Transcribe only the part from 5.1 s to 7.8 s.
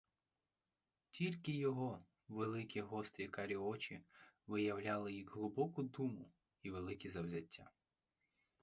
й глибоку думу, і велике завзяття.